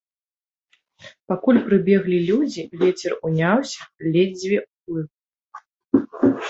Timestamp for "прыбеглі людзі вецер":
1.67-3.11